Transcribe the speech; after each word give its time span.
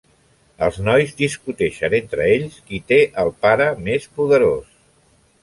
Els 0.67 0.77
nois 0.87 1.11
discuteixen 1.19 1.97
entre 1.99 2.25
ells 2.37 2.57
qui 2.71 2.81
té 2.93 2.99
el 3.25 3.31
pare 3.45 3.69
més 3.91 4.11
poderós. 4.19 4.75